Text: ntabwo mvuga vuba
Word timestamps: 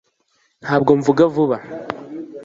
ntabwo 0.61 0.91
mvuga 0.99 1.23
vuba 1.35 1.57